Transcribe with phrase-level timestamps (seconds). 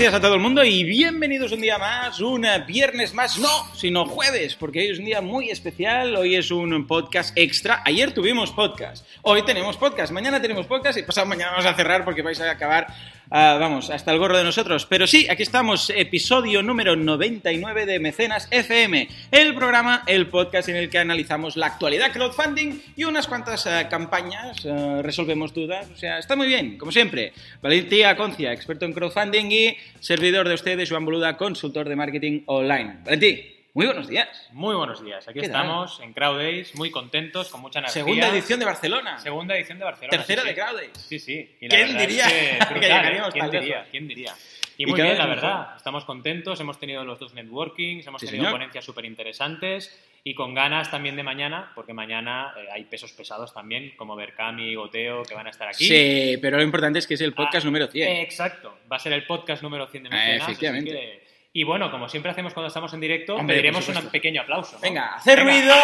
[0.00, 4.06] días a todo el mundo y bienvenidos un día más, un viernes más, no, sino
[4.06, 7.82] jueves, porque hoy es un día muy especial, hoy es un podcast extra.
[7.84, 12.02] Ayer tuvimos podcast, hoy tenemos podcast, mañana tenemos podcast y pasado mañana vamos a cerrar
[12.06, 12.86] porque vais a acabar,
[13.30, 14.86] ah, vamos, hasta el gorro de nosotros.
[14.86, 20.76] Pero sí, aquí estamos, episodio número 99 de Mecenas FM, el programa, el podcast en
[20.76, 25.96] el que analizamos la actualidad crowdfunding y unas cuantas ah, campañas, ah, resolvemos dudas, o
[25.96, 27.32] sea, está muy bien, como siempre.
[27.62, 32.98] Valentía Concia, experto en crowdfunding y servidor de ustedes, Joan Boluda, consultor de marketing online.
[33.04, 34.48] Valentí, muy buenos días.
[34.52, 35.26] Muy buenos días.
[35.28, 35.62] Aquí ¿Qué tal?
[35.62, 38.02] estamos en Crowd Days, muy contentos, con mucha energía.
[38.04, 39.18] Segunda edición de Barcelona.
[39.18, 40.18] Segunda edición de Barcelona.
[40.18, 40.54] Tercera sí, de.
[40.54, 40.90] Crowd Days.
[40.98, 41.56] Sí, sí.
[41.60, 42.32] Y la ¿Quién verdad diría es
[42.68, 43.22] que brutal, ¿eh?
[43.32, 43.86] ¿Quién diría?
[43.90, 44.34] ¿Quién diría?
[44.76, 45.50] Y Y muy cada bien, la vez mejor.
[45.58, 45.76] verdad.
[45.76, 48.52] Estamos contentos, hemos tenido los dos networkings, hemos Sí, tenido señor.
[48.58, 53.52] ponencias súper interesantes y con ganas también de mañana, porque mañana eh, hay pesos pesados
[53.54, 55.84] también, como Berkami y Goteo, que van a estar aquí.
[55.86, 58.08] Sí, pero lo importante es que es el podcast Ah, número 100.
[58.08, 60.42] eh, Exacto, va a ser el podcast número 100 de Mecenas.
[60.42, 60.90] así efectivamente.
[60.92, 64.76] que- Y bueno, como siempre hacemos cuando estamos en directo, Hombre, pediremos un pequeño aplauso.
[64.76, 64.82] ¿no?
[64.82, 65.74] Venga, hacer Venga.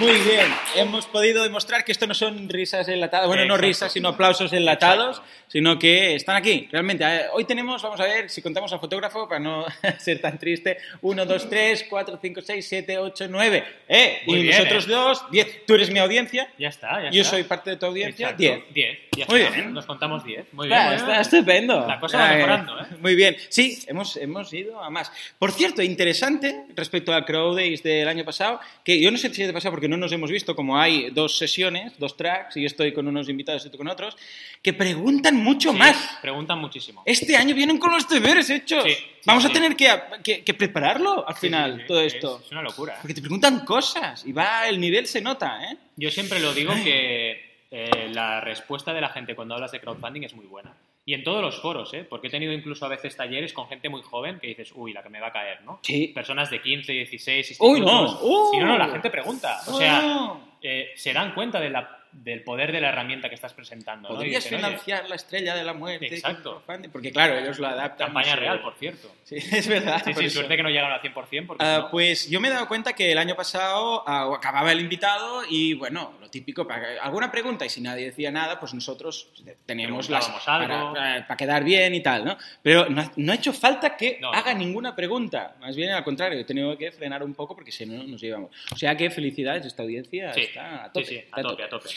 [0.00, 3.66] Muy bien, hemos podido demostrar que esto no son risas enlatadas, bueno, no Exacto.
[3.66, 5.44] risas, sino aplausos enlatados, Exacto.
[5.46, 7.04] sino que están aquí, realmente.
[7.04, 9.64] Eh, Hoy tenemos, vamos a ver si contamos al fotógrafo para no
[10.00, 13.64] ser tan triste, 1, 2, 3, 4, 5, 6, 7, 8, 9.
[13.88, 14.22] ¿Eh?
[14.26, 14.90] Muy y bien, nosotros ¿eh?
[14.90, 15.66] dos, 10.
[15.66, 17.30] Tú eres mi audiencia, Ya está, ya yo está.
[17.36, 18.74] soy parte de tu audiencia, Exacto, 10.
[18.74, 18.98] 10.
[19.16, 19.54] Ya Muy está.
[19.54, 19.72] bien.
[19.74, 20.52] Nos contamos 10.
[20.54, 20.78] Muy bien.
[20.80, 21.20] Ah, muy está bien.
[21.20, 21.86] estupendo.
[21.86, 22.86] La cosa va Ah, mejorando, ¿eh?
[23.00, 23.36] Muy bien.
[23.48, 25.12] Sí, hemos, hemos ido a más.
[25.38, 29.46] Por cierto, interesante respecto al Crowd Days del año pasado, que yo no sé si
[29.46, 32.92] te pasado porque no nos hemos visto, como hay dos sesiones, dos tracks, y estoy
[32.92, 34.16] con unos invitados y tú con otros,
[34.62, 36.18] que preguntan mucho Sí, más.
[36.22, 37.02] Preguntan muchísimo.
[37.04, 38.84] Este año vienen con los deberes hechos.
[38.84, 39.88] Sí, sí, Vamos a tener que,
[40.22, 42.40] que- que prepararlo al final, todo es- esto.
[42.44, 42.94] Es una locura.
[42.94, 42.98] ¿eh?
[43.00, 45.76] Porque te preguntan cosas y va, el nivel se nota, ¿eh?
[45.96, 50.22] Yo siempre lo digo que eh, la respuesta de la gente cuando hablas de crowdfunding
[50.22, 50.72] es muy buena.
[51.06, 52.06] Y en todos los foros, ¿eh?
[52.08, 55.02] Porque he tenido incluso a veces talleres con gente muy joven que dices, uy, la
[55.02, 55.78] que me va a caer, ¿no?
[55.82, 56.08] Sí.
[56.14, 58.08] Personas de 15, 16, Uy, no.
[58.50, 59.60] Sí, no, no, la gente pregunta.
[59.68, 60.32] O sea,
[60.62, 64.08] eh, se dan cuenta de la- del poder de la herramienta que estás presentando.
[64.08, 66.06] Podrías dicen, "Oye, financiar la estrella de la muerte.
[66.14, 66.62] Exacto.
[66.92, 68.06] Porque claro, ellos lo adaptan.
[68.06, 69.10] Campaña real, por cierto.
[69.24, 70.00] Sí, es verdad.
[70.04, 72.50] Sí, sí, suerte que no llegaron al 100%, porque si no- Pues yo me he
[72.50, 77.02] dado cuenta que el año pasado ah, acababa el invitado y bueno, lo típico, para,
[77.02, 79.28] alguna pregunta y si nadie decía nada, pues nosotros
[79.66, 80.92] teníamos las algo.
[80.94, 82.36] para, para- quedar bien y tal, ¿no?
[82.62, 86.04] Pero no, ha- no ha hecho falta que No, haga ninguna pregunta, más bien al
[86.04, 88.50] contrario, he tenido que frenar un poco porque si no nos llevamos.
[88.72, 91.06] O sea que felicidades, esta audiencia Sí, está a tope.
[91.06, 91.88] sí, sí, está a tope, a tope.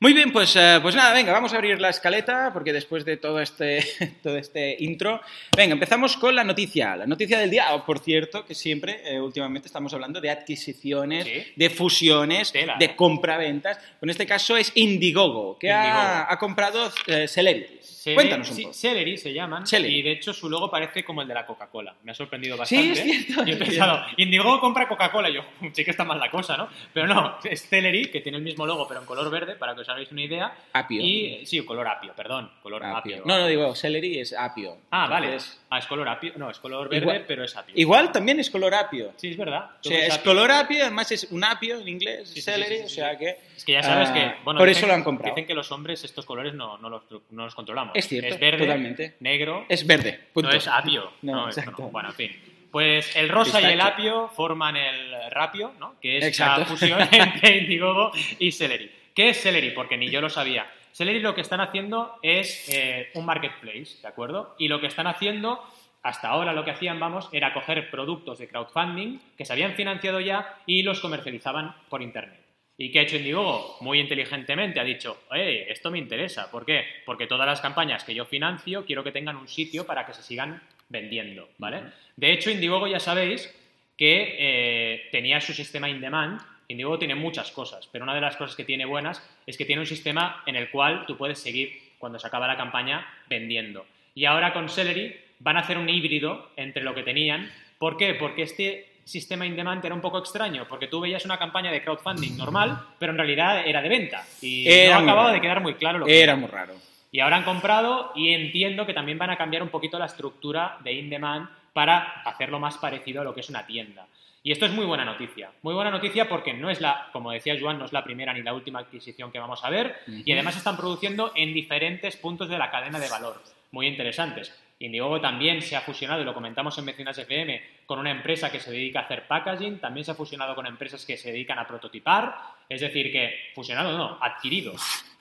[0.00, 3.16] Muy bien, pues, eh, pues nada, venga, vamos a abrir la escaleta porque después de
[3.16, 3.82] todo este,
[4.22, 5.20] todo este intro,
[5.56, 6.94] venga, empezamos con la noticia.
[6.96, 11.24] La noticia del día, oh, por cierto, que siempre, eh, últimamente estamos hablando de adquisiciones,
[11.24, 11.52] Sí.
[11.56, 12.76] de fusiones, Tela.
[12.78, 13.78] de compraventas.
[14.02, 16.26] En este caso es Indiegogo, que ha, Indiegogo.
[16.32, 17.78] ha comprado eh, Celebrity.
[18.04, 18.74] Cele- Cuéntanos un sí, poco.
[18.74, 20.00] Celery se llaman Celery.
[20.00, 21.94] y de hecho su logo parece como el de la Coca-Cola.
[22.02, 22.92] Me ha sorprendido Sí, bastante.
[23.00, 25.30] es cierto, Yo he pensado, Indigo compra Coca-Cola.
[25.30, 25.40] Yo,
[25.72, 26.68] sí que está mal la cosa, ¿no?
[26.92, 29.83] Pero no, es Celery, que tiene el mismo logo pero en color verde, para que
[29.84, 30.52] os hagáis una idea.
[30.72, 31.00] Apio.
[31.00, 32.96] Y, sí, color apio, perdón, color apio.
[33.16, 33.22] Apio.
[33.24, 34.76] No, no digo, Celery es apio.
[34.90, 35.36] Ah, vale.
[35.70, 36.32] Ah, es color apio.
[36.36, 37.74] No, es color verde, Igual- pero es apio.
[37.76, 39.12] Igual también es color apio.
[39.16, 39.70] Sí, es verdad.
[39.78, 40.24] O todo sea, es apio.
[40.32, 43.36] color apio, además es un apio en inglés, Sí, celery, sí, sí, o sea que...
[43.56, 44.32] Es que ya sabes ah, que.
[44.44, 45.34] Bueno, por dicen- eso lo han comprado.
[45.34, 47.92] Dicen que los hombres estos colores no, no, los, no los controlamos.
[47.94, 49.14] Es cierto, Es verde, totalmente.
[49.20, 49.66] negro.
[49.68, 50.50] Es verde, punto.
[50.50, 51.12] No es apio.
[51.22, 51.82] No, No, es- exacto.
[51.82, 51.88] no.
[51.90, 52.40] Bueno, en fin.
[52.70, 55.94] Pues el rosa y el apio forman el rapio, ¿no?
[56.00, 56.60] Que es Exacto.
[56.60, 58.90] la fusión entre Indiegogo y Celery.
[59.14, 59.70] ¿Qué es Celery?
[59.70, 60.70] Porque ni yo lo sabía.
[60.92, 64.54] Celery lo que están haciendo es eh, un marketplace, ¿de acuerdo?
[64.58, 65.62] Y lo que están haciendo,
[66.02, 70.20] hasta ahora lo que hacían, vamos, era coger productos de crowdfunding que se habían financiado
[70.20, 72.40] ya y los comercializaban por internet.
[72.76, 73.76] ¿Y qué ha hecho Indiegogo?
[73.80, 76.50] Muy inteligentemente ha dicho, oye, esto me interesa.
[76.50, 76.84] ¿Por qué?
[77.06, 80.24] Porque todas las campañas que yo financio quiero que tengan un sitio para que se
[80.24, 81.82] sigan vendiendo, ¿vale?
[82.16, 83.54] De hecho, Indiegogo ya sabéis
[83.96, 86.40] que eh, tenía su sistema in demand.
[86.68, 89.80] Indiegogo tiene muchas cosas, pero una de las cosas que tiene buenas es que tiene
[89.80, 93.86] un sistema en el cual tú puedes seguir, cuando se acaba la campaña, vendiendo.
[94.14, 97.50] Y ahora con Celery van a hacer un híbrido entre lo que tenían.
[97.78, 98.14] ¿Por qué?
[98.14, 101.82] Porque este sistema in demand era un poco extraño, porque tú veías una campaña de
[101.82, 104.24] crowdfunding normal, pero en realidad era de venta.
[104.40, 106.74] Y Era no acababa de quedar muy claro lo que Era muy raro.
[107.12, 110.78] y ahora han comprado y entiendo que también van a cambiar un poquito la estructura
[110.82, 114.06] de in-demand para hacerlo más parecido a lo que es una tienda.
[114.42, 115.50] Y esto es muy buena noticia.
[115.62, 118.42] Muy buena noticia porque no es la, como decía Joan, no es la primera ni
[118.42, 119.96] la última adquisición que vamos a ver.
[120.06, 123.42] Y además están produciendo en diferentes puntos de la cadena de valor.
[123.70, 124.54] Muy interesantes.
[124.78, 128.60] Indiegogo también se ha fusionado, y lo comentamos en Mecenas FM, con una empresa que
[128.60, 131.66] se dedica a hacer packaging, también se ha fusionado con empresas que se dedican a
[131.66, 132.36] prototipar,
[132.68, 134.74] es decir, que fusionado no, adquirido.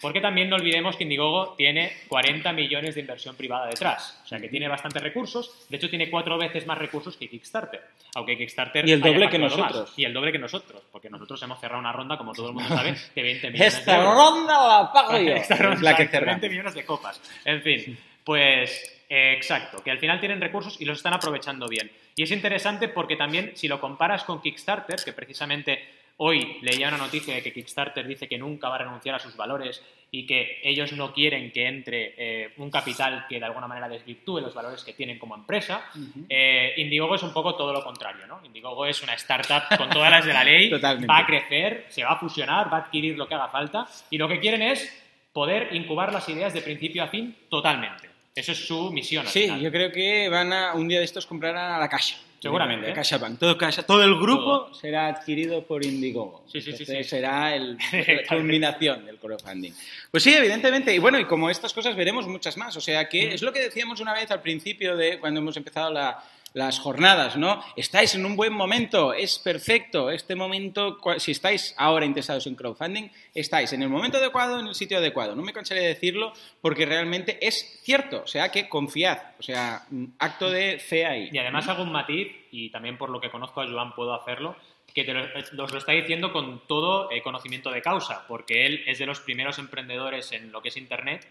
[0.04, 4.22] Porque también no olvidemos que Indiegogo tiene 40 millones de inversión privada detrás.
[4.24, 5.66] O sea que tiene bastantes recursos.
[5.70, 7.82] De hecho, tiene cuatro veces más recursos que Kickstarter.
[8.14, 8.88] Aunque Kickstarter.
[8.88, 9.90] Y el doble que nosotros.
[9.90, 9.94] más.
[9.98, 10.84] Y el doble que nosotros.
[10.92, 13.80] Porque nosotros hemos cerrado una ronda, como todo el mundo sabe, de 20 millones de
[13.80, 14.14] Esta euros.
[14.14, 15.34] ronda la pago yo.
[15.36, 16.50] Esta ronda, Es la que exacto, 20 cerramos.
[16.52, 17.22] millones de copas.
[17.46, 21.90] En fin, pues exacto, que al final tienen recursos y los están aprovechando bien.
[22.16, 26.98] Y es interesante porque también si lo comparas con Kickstarter, que precisamente hoy leía una
[26.98, 30.60] noticia de que Kickstarter dice que nunca va a renunciar a sus valores y que
[30.64, 34.84] ellos no quieren que entre eh, un capital que de alguna manera desvirtúe los valores
[34.84, 35.86] que tienen como empresa.
[36.30, 38.40] Eh, Indiegogo es un poco todo lo contrario, ¿no?
[38.46, 41.08] Indiegogo es una startup con todas las de la ley, Totalmente.
[41.08, 44.18] va a crecer, se va a fusionar, va a adquirir lo que haga falta y
[44.20, 44.88] lo que quieren es
[45.34, 48.08] poder incubar las ideas de principio a fin totalmente.
[48.36, 49.26] Eso es su misión.
[49.26, 49.62] al Sí, final.
[49.62, 52.18] yo creo que van a un día de estos comprarán a la Caixa.
[52.44, 52.88] Seguramente.
[52.88, 53.40] La Caixa Bank.
[53.40, 54.74] Todo, Caixa- todo el grupo Todo.
[54.74, 56.44] será adquirido por Indiegogo.
[56.48, 57.10] Sí, sí, sí, Entonces sí.
[57.10, 59.72] será el, la culminación del crowdfunding.
[60.12, 60.94] Pues sí, evidentemente.
[60.94, 62.76] Y bueno, y como estas cosas veremos muchas más.
[62.78, 65.92] O sea que es lo que decíamos una vez al principio de cuando hemos empezado
[65.92, 67.64] la- las jornadas, ¿no?
[67.76, 70.10] Estáis en un buen momento, es perfecto.
[70.12, 74.76] Este momento, si estáis ahora interesados en crowdfunding, estáis en el momento adecuado, en el
[74.76, 75.36] sitio adecuado.
[75.36, 78.22] No me cansaré de decirlo porque realmente es cierto.
[78.24, 79.18] O sea que confiad.
[79.40, 81.30] O sea, mm, acto de fe ahí.
[81.32, 84.56] Y además hago un matiz, y también por lo que conozco a Joan puedo hacerlo,
[84.94, 89.00] que te lo, lo está diciendo con todo eh, conocimiento de causa, porque él es
[89.00, 91.28] de los primeros emprendedores en lo que es Internet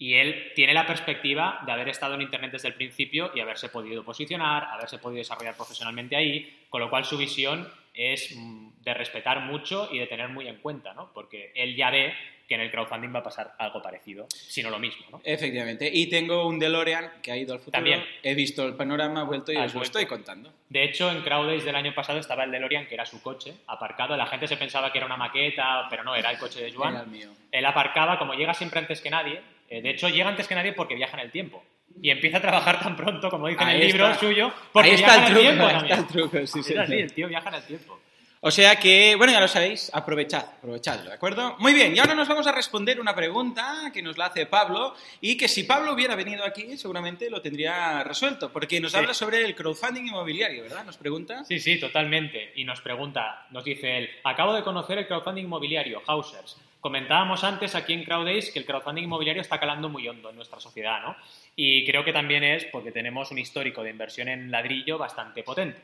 [0.00, 3.68] y él tiene la perspectiva de haber estado en Internet desde el principio y haberse
[3.68, 8.94] podido posicionar, haberse podido desarrollar profesionalmente ahí, con lo cual su visión es mm, de
[8.94, 11.10] respetar mucho y de tener muy en cuenta, ¿no?
[11.12, 12.14] Porque él ya ve
[12.48, 15.20] que en el crowdfunding va a pasar algo parecido, si no lo mismo, ¿no?
[15.22, 15.90] Efectivamente.
[15.92, 17.76] Y tengo un DeLorean que ha ido al futuro.
[17.76, 18.02] También.
[18.22, 20.50] He visto el panorama, he vuelto y Has os lo estoy contando.
[20.70, 24.16] De hecho, en Crowdays del año pasado estaba el DeLorean, que era su coche, aparcado.
[24.16, 26.94] La gente se pensaba que era una maqueta, pero no, era el coche de Joan.
[26.94, 27.28] Era el mío.
[27.52, 29.40] Él aparcaba, como llega siempre antes que nadie.
[29.70, 31.62] Eh, de hecho, llega antes que nadie porque viaja en el tiempo.
[32.02, 35.16] Y empieza a trabajar tan pronto, como dice en el libro suyo, porque Ahí está
[35.16, 37.54] viaja el en truco, tiempo ahí está el truco, sí, así, el tío viaja en
[37.56, 37.98] el tiempo.
[38.42, 41.56] O sea que, bueno, ya lo sabéis, aprovechad, aprovechadlo, ¿de acuerdo?
[41.58, 44.94] Muy bien, y ahora nos vamos a responder una pregunta que nos la hace Pablo
[45.20, 48.98] y que si Pablo hubiera venido aquí seguramente lo tendría resuelto, porque nos Sí.
[48.98, 50.84] habla sobre el crowdfunding inmobiliario, ¿verdad?
[50.86, 51.44] Nos pregunta.
[51.44, 52.52] Sí, sí, totalmente.
[52.56, 56.56] Y nos pregunta, nos dice él, acabo de conocer el crowdfunding inmobiliario, Hausers.
[56.80, 60.60] Comentábamos antes aquí en Crowdays que el crowdfunding inmobiliario está calando muy hondo en nuestra
[60.60, 61.14] sociedad, ¿no?
[61.54, 65.80] Y creo que también es porque tenemos un histórico de inversión en ladrillo bastante potente.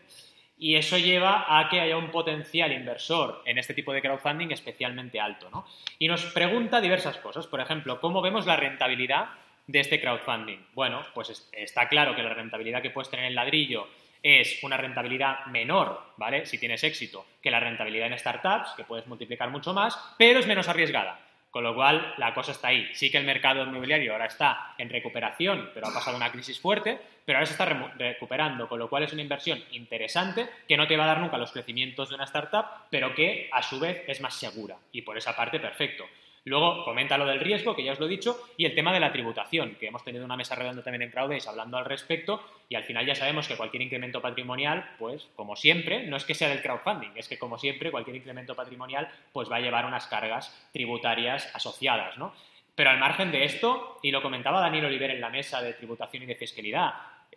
[0.58, 5.20] Y eso lleva a que haya un potencial inversor en este tipo de crowdfunding especialmente
[5.20, 5.66] alto, ¿no?
[5.98, 7.46] Y nos pregunta diversas cosas.
[7.46, 9.26] Por ejemplo, ¿cómo vemos la rentabilidad
[9.66, 10.58] de este crowdfunding?
[10.72, 13.86] Bueno, pues es- está claro que la rentabilidad que puedes tener en ladrillo
[14.22, 16.46] es una rentabilidad menor, ¿vale?
[16.46, 20.46] Si tienes éxito, que la rentabilidad en startups, que puedes multiplicar mucho más, pero es
[20.46, 21.20] menos arriesgada.
[21.50, 22.86] Con lo cual, la cosa está ahí.
[22.92, 27.00] Sí que el mercado inmobiliario ahora está en recuperación, pero ha pasado una crisis fuerte,
[27.24, 30.98] pero ahora se está recuperando, con lo cual es una inversión interesante que no te
[30.98, 34.20] va a dar nunca los crecimientos de una startup, pero que a su vez es
[34.20, 34.76] más segura.
[34.92, 36.04] Y por esa parte, perfecto.
[36.46, 39.00] Luego comenta lo del riesgo, que ya os lo he dicho, y el tema de
[39.00, 42.76] la tributación, que hemos tenido una mesa redonda también en Crowdays hablando al respecto, y
[42.76, 46.48] al final ya sabemos que cualquier incremento patrimonial, pues como siempre, no es que sea
[46.48, 50.56] del crowdfunding, es que como siempre cualquier incremento patrimonial pues va a llevar unas cargas
[50.72, 52.32] tributarias asociadas, ¿no?
[52.76, 56.22] Pero al margen de esto, y lo comentaba Daniel Oliver en la mesa de tributación
[56.22, 56.94] y de fiscalidad,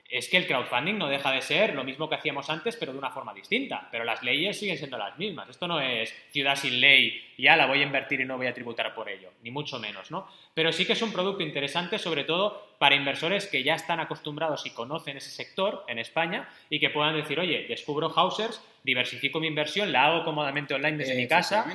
[0.10, 2.98] es que el crowdfunding no deja de ser lo mismo que hacíamos antes, pero de
[2.98, 3.88] una forma distinta.
[3.92, 5.50] Pero las leyes siguen siendo las mismas.
[5.50, 8.54] Esto no es ciudad sin ley, ya la voy a invertir y no voy a
[8.54, 10.28] tributar por ello, ni mucho menos, ¿no?
[10.54, 14.66] Pero sí que es un producto interesante, sobre todo para inversores que ya están acostumbrados
[14.66, 19.48] y conocen ese sector en España y que puedan decir, oye, descubro Hausers, diversifico mi
[19.48, 21.66] inversión, la hago cómodamente online desde mi casa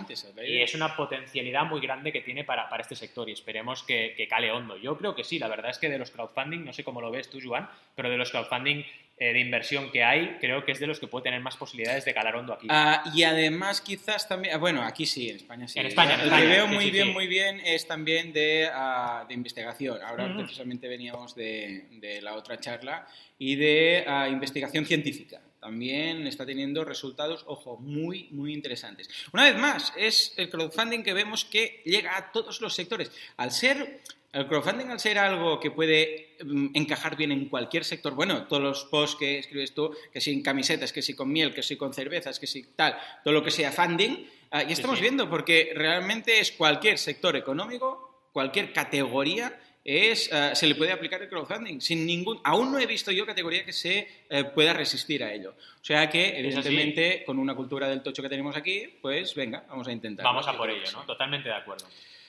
[0.44, 4.14] y es una potencialidad muy grande que tiene para, para este sector y esperemos que,
[4.16, 4.78] que cale hondo.
[4.78, 7.10] Yo creo que sí, la verdad es que de los crowdfunding, no sé cómo lo
[7.10, 8.82] ves tú, Joan, pero de los crowdfunding
[9.18, 12.12] de inversión que hay, creo que es de los que puede tener más posibilidades de
[12.12, 12.66] calar hondo aquí.
[12.68, 15.78] Ah, y además quizás también, ah, bueno, aquí sí, en España sí.
[15.78, 17.12] En España, en España, que veo sí, muy sí, bien, sí.
[17.12, 20.02] muy bien es también de, ah, de investigación.
[20.02, 23.06] Ahora precisamente veníamos de, de la otra charla
[23.38, 25.40] y de investigación científica.
[25.60, 29.08] También está teniendo resultados, ojo, muy, muy interesantes.
[29.32, 33.10] Una vez más, es el crowdfunding que vemos que llega a todos los sectores.
[33.38, 34.02] Al ser
[34.34, 38.62] el crowdfunding, al ser algo que puede mm, encajar bien en cualquier sector, bueno, todos
[38.62, 41.76] los posts que escribes tú, que si en camisetas, que si con miel, que si
[41.76, 45.02] con cervezas, que si tal, todo lo que sea funding, ah, ya estamos sí.
[45.02, 51.22] viendo, porque realmente es cualquier sector económico, cualquier categoría, es, ah, se le puede aplicar
[51.22, 52.40] el crowdfunding sin ningún...
[52.42, 55.54] Aún no he visto yo categoría que se eh, pueda resistir a ello.
[55.80, 59.86] O sea que, evidentemente, con una cultura del tocho que tenemos aquí, pues venga, vamos
[59.86, 60.24] a intentar.
[60.24, 61.02] Vamos a por ello, ¿no?
[61.04, 61.86] Totalmente de acuerdo.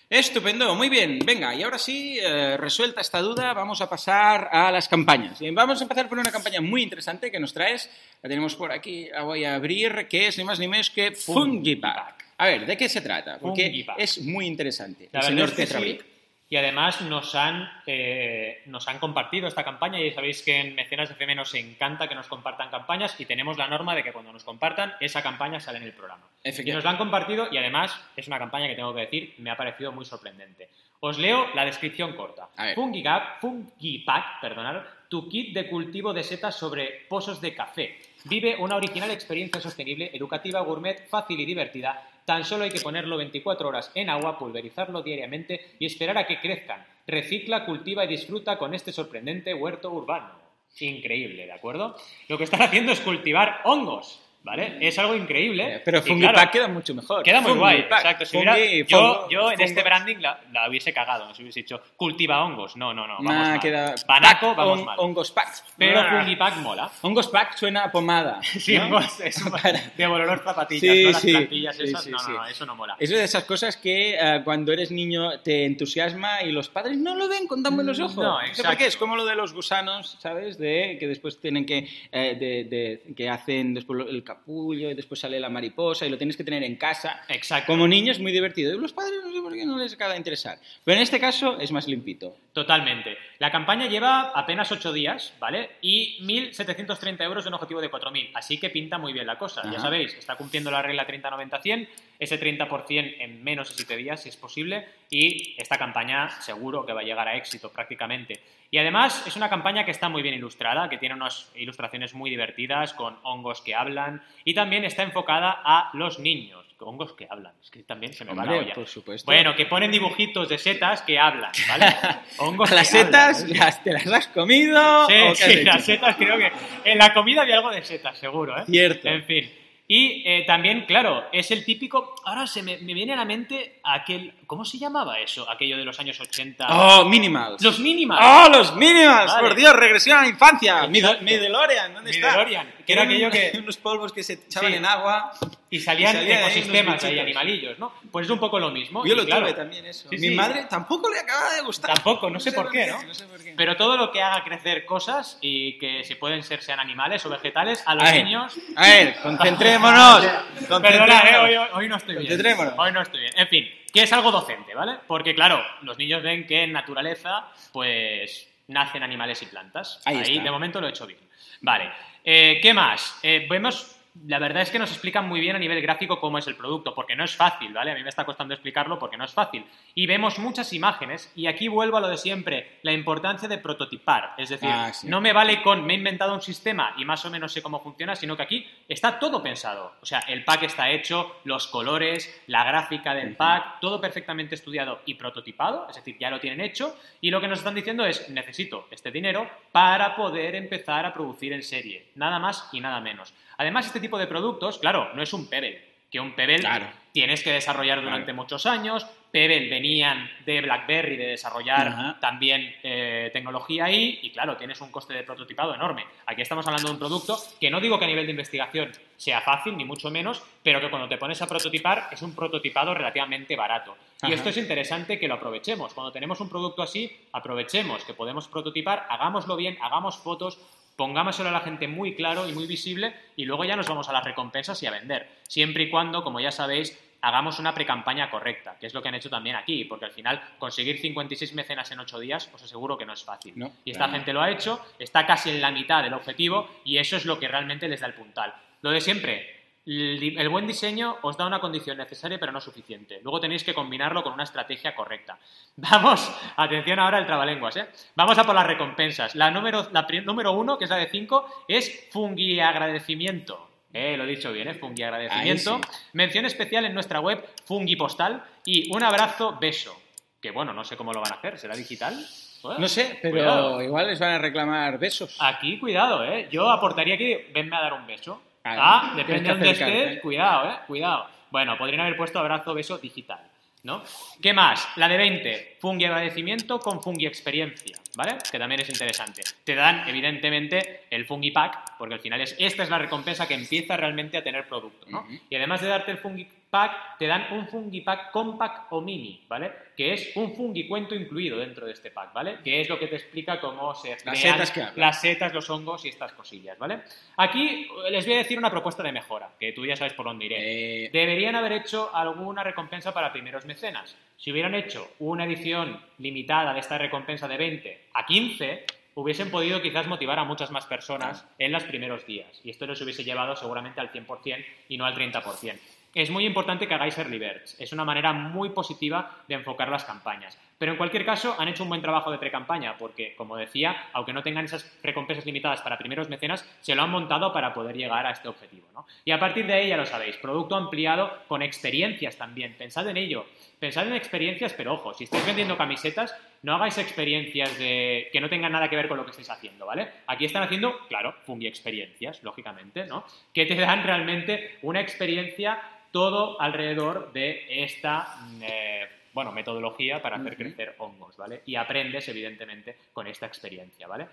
[0.10, 1.20] Estupendo, muy bien.
[1.26, 5.40] Venga, y ahora sí, eh, resuelta esta duda, vamos a pasar a las campañas.
[5.52, 7.90] Vamos a empezar por una campaña muy interesante que nos traes.
[8.22, 11.12] La tenemos por aquí, la voy a abrir, que es ni más ni menos que
[11.12, 12.24] Fungipack.
[12.38, 13.38] A ver, ¿de qué se trata?
[13.40, 13.96] Porque Fungipack.
[14.00, 15.10] es muy interesante.
[15.12, 16.02] El señor es que Tetrabrick.
[16.02, 16.08] sí.
[16.56, 21.12] Y además nos han, eh, nos han compartido esta campaña y sabéis que en Mecenas
[21.12, 24.46] FM nos encanta que nos compartan campañas y tenemos la norma de que cuando nos
[24.46, 26.24] compartan esa campaña sale en el programa.
[26.46, 29.52] Y nos la han compartido y además es una campaña que tengo que decir me
[29.52, 30.70] ha parecido muy sorprendente.
[31.02, 32.48] Os leo la descripción corta.
[32.74, 38.00] Fungipack, Fungipack, perdonad, tu kit de cultivo de setas sobre pozos de café.
[38.24, 42.02] Vive una original experiencia sostenible, educativa, gourmet, fácil y divertida.
[42.26, 46.40] Tan solo hay que ponerlo 24 horas en agua, pulverizarlo diariamente y esperar a que
[46.40, 46.84] crezcan.
[47.06, 50.32] Recicla, cultiva y disfruta con este sorprendente huerto urbano.
[50.80, 51.96] Increíble, ¿de acuerdo?
[52.28, 54.78] Lo que están haciendo es cultivar hongos, ¿vale?
[54.80, 55.76] Es algo increíble.
[55.76, 57.24] Eh, Pero Y Fungipack claro, queda mucho mejor.
[57.24, 58.00] Queda muy guay, Fungipack.
[58.00, 58.26] exacto.
[58.26, 61.82] Si Fungi, hubiera- yo, yo en este branding la, la hubiese cagado, nos hubiese dicho
[61.98, 62.78] cultiva hongos.
[62.78, 63.60] No, no, no, vamos Nah, mal.
[63.60, 65.00] queda Banaco, pack, vamos hon- mal.
[65.00, 65.50] Hongos pack.
[65.78, 66.10] Pero Ah.
[66.20, 66.90] Fungipack mola.
[67.02, 68.40] Hongos pack suena a pomada.
[68.44, 68.86] Sí, ¿no?
[68.86, 72.04] hongos, es un- Para- de olor zapatillas, Sí, no las sí, plantillas esas.
[72.04, 72.96] sí, no, no, eso no mola.
[73.00, 77.16] Es de esas cosas que eh, cuando eres niño te entusiasma y los padres no
[77.16, 78.16] lo ven con tan buenos ojos.
[78.18, 78.78] Mm, No, sé por exacto.
[78.78, 78.86] qué.
[78.86, 80.58] Es como lo de los gusanos, ¿sabes?
[80.58, 85.20] De que después tienen que eh, de, de- que hacen después el capullo y después
[85.20, 87.24] sale la mariposa y lo tienes que tener en casa.
[87.30, 87.72] Exacto.
[87.72, 88.74] Como niño es muy divertido.
[88.74, 90.58] Y los padres no sé por qué no les acaba de interesar.
[90.84, 92.36] Pero en este caso es más limpito.
[92.54, 93.18] Totalmente.
[93.40, 95.72] La campaña lleva apenas 8 días, ¿vale?
[95.82, 98.32] Y 1.730 euros de un objetivo de 4.000.
[98.34, 99.62] Así que pinta muy bien la cosa.
[99.72, 101.88] Ya sabéis, está cumpliendo la regla 30-90-100.
[102.18, 104.88] Ese 30% en menos de 7 días, si es posible.
[105.10, 108.40] Y esta campaña seguro que va a llegar a éxito prácticamente.
[108.72, 112.30] Y además es una campaña que está muy bien ilustrada, que tiene unas ilustraciones muy
[112.30, 114.24] divertidas, con hongos que hablan.
[114.44, 116.66] Y también está enfocada a los niños.
[116.80, 117.54] Hongos que hablan.
[117.64, 118.74] Es que también se me va la Hombre, olla.
[118.74, 119.26] por supuesto.
[119.26, 121.96] Bueno, que ponen dibujitos de setas que hablan, ¿vale?
[122.38, 123.56] Hongos las que hablan, setas, ¿eh?
[123.58, 125.08] las, ¿te las has comido?
[125.08, 125.64] Sí, o sí, hecho?
[125.64, 126.52] las setas creo que...
[126.84, 128.66] En la comida había algo de setas, seguro, ¿eh?
[128.68, 129.08] Cierto.
[129.08, 129.52] En fin.
[129.88, 132.16] Y eh, también, claro, es el típico...
[132.26, 134.34] Ahora se me, me viene a la mente aquel...
[134.48, 135.50] ¿Cómo se llamaba eso?
[135.50, 136.68] Aquello de los años 80.
[136.70, 137.62] Oh, Minimals.
[137.64, 138.22] Los Minimals.
[138.26, 139.32] ¡Oh, los Minimals!
[139.32, 139.48] Vale.
[139.48, 140.88] Por Dios, regresión a la infancia.
[140.88, 142.32] Mi, mi DeLorean, ¿dónde Mi está?
[142.32, 144.78] DeLorean, que era aquello que- Unos polvos que se echaban Sí.
[144.78, 145.32] en agua.
[145.70, 147.24] Y salían Y salían ahí ecosistemas ahí, bichitos.
[147.26, 147.92] animalillos, ¿no?
[148.12, 149.04] Pues es un poco lo mismo.
[149.06, 150.08] Yo y lo claro, tuve también eso.
[150.10, 150.36] Sí, Mi sí.
[150.36, 151.94] madre tampoco le acaba de gustar.
[151.96, 153.02] Tampoco, no sé por qué, ¿no?
[153.04, 153.56] No sé por qué.
[153.58, 157.30] Pero todo lo que haga crecer cosas y que si pueden ser sean animales o
[157.30, 160.22] vegetales, a los A ver, niños A ver, concentrémonos.
[160.24, 161.24] Perdona, concentrémonos.
[161.26, 162.28] eh, hoy, hoy- hoy no estoy bien.
[162.28, 162.74] Concentrémonos.
[162.78, 163.34] Hoy no estoy bien.
[163.36, 164.98] En fin, que es algo docente, ¿vale?
[165.08, 170.02] Porque, claro, los niños ven que en naturaleza, pues, nacen animales y plantas.
[170.04, 170.44] Ahí está.
[170.44, 171.22] de momento lo he hecho bien.
[171.62, 171.90] Vale.
[172.22, 173.18] Eh, ¿Qué más?
[173.24, 173.95] Eh, vemos.
[174.24, 176.96] La verdad es que nos explican muy bien a nivel gráfico cómo es el producto,
[176.96, 177.92] porque no es fácil, ¿vale?
[177.92, 179.66] A mí me está costando explicarlo porque no es fácil.
[179.94, 184.34] Y vemos muchas imágenes, y aquí vuelvo a lo de siempre, la importancia de prototipar.
[184.38, 185.08] Es decir, Ah, sí.
[185.08, 187.82] no me vale con me he inventado un sistema y más o menos sé cómo
[187.82, 189.96] funciona, sino que aquí está todo pensado.
[190.02, 195.02] O sea, el pack está hecho, los colores, la gráfica del pack, todo perfectamente estudiado
[195.06, 196.96] y prototipado, es decir, ya lo tienen hecho.
[197.20, 201.52] Y lo que nos están diciendo es, necesito este dinero para poder empezar a producir
[201.54, 202.08] en serie.
[202.16, 203.34] Nada más y nada menos.
[203.58, 205.82] Además, este tipo de productos, claro, no es un Pebble,
[206.12, 206.88] que un Pebble Claro.
[207.12, 209.06] tienes que desarrollar durante muchos años.
[209.32, 212.18] Pebble venían de BlackBerry de desarrollar Ajá.
[212.22, 216.06] también eh, tecnología ahí y claro, tienes un coste de prototipado enorme.
[216.26, 219.42] Aquí estamos hablando de un producto que no digo que a nivel de investigación sea
[219.42, 223.58] fácil, ni mucho menos, pero que cuando te pones a prototipar es un prototipado relativamente
[223.58, 223.98] barato.
[224.24, 225.94] Y esto es interesante que lo aprovechemos.
[225.94, 230.58] Cuando tenemos un producto así, aprovechemos que podemos prototipar, hagámoslo bien, hagamos fotos,
[230.96, 234.14] pongámoselo a la gente muy claro y muy visible y luego ya nos vamos a
[234.14, 235.28] las recompensas y a vender.
[235.48, 239.16] Siempre y cuando, como ya sabéis, hagamos una precampaña correcta, que es lo que han
[239.16, 243.06] hecho también aquí, porque al final conseguir 56 mecenas en 8 días os aseguro que
[243.06, 243.54] no es fácil.
[243.56, 244.14] No, y esta claro.
[244.14, 247.40] gente lo ha hecho, está casi en la mitad del objetivo y eso es lo
[247.40, 248.54] que realmente les da el puntal.
[248.82, 249.55] Lo de siempre,
[249.86, 253.20] el, buen diseño os da una condición necesaria pero no suficiente.
[253.24, 255.38] Luego tenéis que combinarlo con una estrategia correcta.
[255.76, 257.88] Vamos, atención ahora al trabalenguas, ¿eh?
[258.16, 259.36] Vamos a por las recompensas.
[259.36, 263.70] La número, la número uno, que es la de 5, es fungi agradecimiento.
[263.94, 264.74] Eh, lo he dicho bien, ¿eh?
[264.74, 265.80] Fungi agradecimiento.
[266.14, 269.96] Mención especial en nuestra web Fungi Postal y un abrazo beso.
[270.42, 272.14] Que bueno, no sé cómo lo van a hacer, ¿será digital?
[272.62, 273.82] Bueno, No sé, pero cuidado.
[273.82, 275.38] igual les van a reclamar besos.
[275.40, 276.50] Aquí, cuidado, ¿eh?
[276.52, 278.42] Yo aportaría aquí, venme a dar un beso.
[278.66, 280.04] Claro, Ah, depende de acercarte.
[280.06, 280.76] estés, cuidado, ¿eh?
[280.88, 281.28] Cuidado.
[281.52, 283.40] Bueno, podrían haber puesto abrazo, beso digital,
[283.84, 284.02] ¿no?
[284.42, 284.88] ¿Qué más?
[284.96, 288.38] La de 20, fungi agradecimiento con fungi experiencia, ¿vale?
[288.52, 289.44] Que también es interesante.
[289.64, 293.54] Te dan, evidentemente, el fungi pack, porque al final es, esta es la recompensa que
[293.54, 295.28] empieza realmente a tener producto, ¿no?
[295.48, 299.46] Y además de darte el fungi pack, te dan un fungi pack compact o mini,
[299.48, 299.72] ¿vale?
[299.96, 302.58] Que es un fungi cuento incluido dentro de este pack, ¿vale?
[302.64, 306.04] Que es lo que te explica cómo se las setas, que las setas, los hongos
[306.04, 307.02] y estas cosillas, ¿vale?
[307.38, 310.46] Aquí les voy a decir una propuesta de mejora, que tú ya sabes por dónde
[310.46, 311.06] iré.
[311.06, 311.10] Eh.
[311.14, 314.16] Deberían haber hecho alguna recompensa para primeros mecenas.
[314.38, 319.82] Si hubieran hecho una edición limitada de esta recompensa de 20 a 15, hubiesen podido
[319.82, 322.60] quizás motivar a muchas más personas en los primeros días.
[322.64, 325.80] Y esto les hubiese llevado seguramente al 100% y no al 30%
[326.16, 327.80] es muy importante que hagáis early birds.
[327.80, 330.58] Es una manera muy positiva de enfocar las campañas.
[330.78, 334.34] Pero en cualquier caso, han hecho un buen trabajo de pre-campaña porque, como decía, aunque
[334.34, 338.26] no tengan esas recompensas limitadas para primeros mecenas, se lo han montado para poder llegar
[338.26, 338.86] a este objetivo.
[339.26, 342.76] Y a partir de ahí, ya lo sabéis, producto ampliado con experiencias también.
[342.78, 343.46] Pensad en ello.
[343.80, 348.50] Pensad en experiencias, pero ojo, si estáis vendiendo camisetas, no hagáis experiencias de que no
[348.50, 350.10] tengan nada que ver con lo que estáis haciendo, ¿vale?
[350.28, 353.26] Aquí están haciendo, claro, fungi experiencias, lógicamente, ¿no?
[353.54, 355.80] Que te dan realmente una experiencia
[356.16, 361.62] todo alrededor de esta eh, bueno, metodología para hacer crecer hongos, ¿vale?
[361.66, 364.28] Y aprendes, evidentemente, con esta experiencia, ¿vale?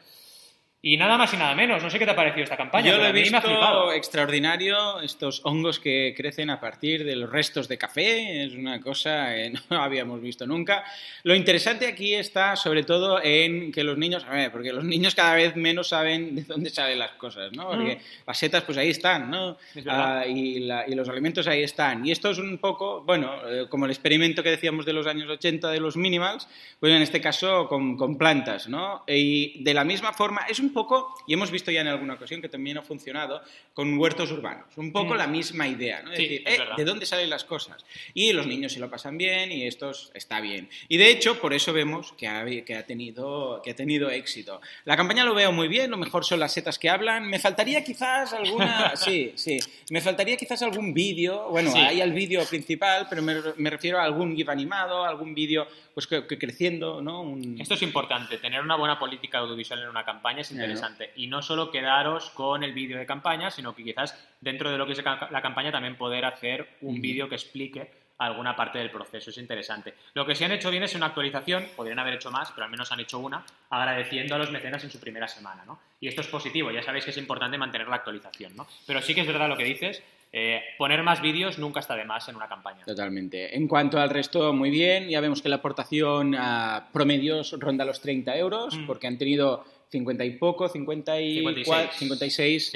[0.84, 1.80] Y nada más y nada menos.
[1.80, 2.90] No sé qué te ha parecido esta campaña.
[2.90, 5.00] Yo lo he visto extraordinario.
[5.00, 8.44] Estos hongos que crecen a partir de los restos de café.
[8.44, 10.82] Es una cosa que no habíamos visto nunca.
[11.22, 15.14] Lo interesante aquí está sobre todo en que los niños, a ver, porque los niños
[15.14, 17.68] cada vez menos saben de dónde salen las cosas, ¿no?
[17.68, 18.26] Porque mm.
[18.26, 19.56] las setas pues ahí están, ¿no?
[19.86, 22.04] Ah, y, y, los alimentos ahí están.
[22.04, 25.30] Y esto es un poco, bueno, eh, como el experimento que decíamos de los años
[25.30, 26.48] 80 de los minimals,
[26.80, 29.04] pues en este caso con, con plantas, ¿no?
[29.06, 32.40] Y de la misma forma, es un poco, y hemos visto ya en alguna ocasión
[32.40, 33.42] que también ha funcionado,
[33.74, 34.66] con huertos urbanos.
[34.76, 35.16] Un poco mm.
[35.16, 36.11] la misma idea, ¿no?
[36.11, 37.85] decir, eh, ¿de dónde salen las cosas?
[38.14, 40.68] Y los niños se lo pasan bien y esto está bien.
[40.88, 44.61] Y de hecho, por eso vemos que ha, que ha, tenido, que ha tenido éxito.
[44.85, 47.28] La campaña lo veo muy bien, lo mejor son las setas que hablan.
[47.28, 48.96] Me faltaría quizás alguna...
[48.96, 49.58] sí, sí.
[49.90, 51.48] Me faltaría quizás algún vídeo.
[51.50, 55.66] Bueno, hay el vídeo principal, pero me, me, refiero a algún GIF animado, algún vídeo
[55.94, 57.37] pues que, creciendo, ¿no?
[57.58, 61.12] Esto es importante, tener una buena política audiovisual en una campaña es interesante.
[61.16, 64.87] Y no solo quedaros con el vídeo de campaña, sino que quizás dentro de lo
[64.87, 69.31] que es la campaña también poder hacer un vídeo que explique alguna parte del proceso.
[69.31, 69.94] Es interesante.
[70.14, 72.70] Lo que sí han hecho bien es una actualización, podrían haber hecho más, pero al
[72.70, 75.81] menos han hecho una, agradeciendo a los mecenas en su primera semana, ¿no?
[76.01, 78.66] Y esto es positivo, ya sabéis que es importante mantener la actualización, ¿no?
[78.87, 80.03] Pero sí que es verdad lo que dices,
[80.35, 82.85] eh, poner más vídeos nunca está de más en una campaña.
[82.87, 83.55] Totalmente.
[83.55, 85.09] En cuanto al resto, muy bien.
[85.09, 88.87] Ya vemos que la aportación a promedios ronda los 30 euros, mm.
[88.87, 92.72] porque han tenido 50 y poco, 54, 56,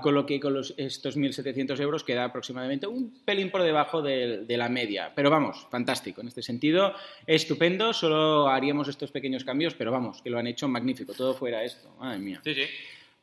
[0.00, 4.44] con lo que con los, estos 1.700 euros queda aproximadamente un pelín por debajo de,
[4.46, 5.12] de, la media.
[5.14, 6.22] Pero vamos, fantástico.
[6.22, 6.94] En este sentido,
[7.26, 7.92] estupendo.
[7.92, 11.12] Solo haríamos estos pequeños cambios, pero vamos, que lo han hecho magnífico.
[11.12, 11.94] Todo fuera esto.
[11.98, 12.40] Madre mía.
[12.42, 12.62] Sí, sí.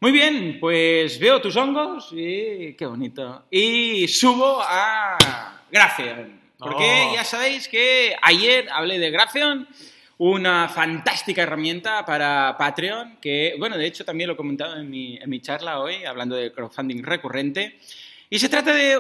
[0.02, 3.44] Muy bien, pues veo tus hongos y qué bonito.
[3.52, 6.40] Y subo a Gracian.
[6.58, 7.16] Porque oh.
[7.16, 9.68] ya sabéis que ayer hablé de Gracian,
[10.20, 15.18] una fantástica herramienta para Patreon, que, bueno, de hecho también lo he comentado en mi,
[15.18, 17.80] en mi charla hoy, hablando de crowdfunding recurrente.
[18.30, 18.98] Y se trata de,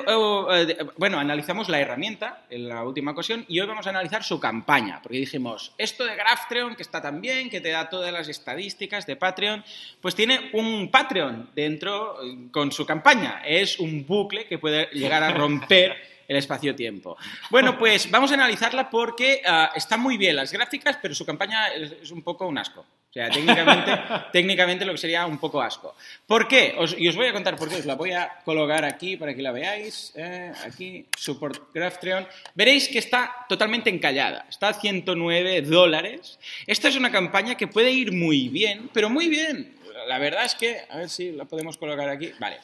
[0.97, 5.01] bueno, analizamos la herramienta en la última ocasión y hoy vamos a analizar su campaña,
[5.03, 9.05] porque dijimos, esto de Graftreon, que está tan bien, que te da todas las estadísticas
[9.05, 9.63] de Patreon,
[10.01, 12.17] pues tiene un Patreon dentro
[12.49, 13.43] con su campaña.
[13.45, 15.97] Es un bucle que puede llegar a romper
[16.29, 17.17] el espacio-tiempo.
[17.49, 21.69] Bueno, pues vamos a analizarla porque ah, están muy bien las gráficas, pero su campaña
[21.69, 22.85] es un poco un asco.
[23.09, 23.91] O sea, técnicamente,
[24.31, 25.95] técnicamente lo que sería un poco asco.
[26.27, 26.75] ¿Por qué?
[26.99, 27.77] y os voy a contar por qué.
[27.77, 30.13] Os la voy a colocar aquí para que la veáis.
[30.15, 32.27] Eh, aquí, Support Graftreon.
[32.53, 34.45] Veréis que está totalmente encallada.
[34.47, 36.37] Está a 109 dólares.
[36.67, 39.75] Esta es una campaña que puede ir muy bien, pero muy bien.
[40.07, 42.31] La verdad es que, a ver si la podemos colocar aquí.
[42.39, 42.59] Vale.